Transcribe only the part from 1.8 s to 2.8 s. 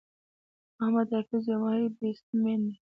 بيټسمېن دئ.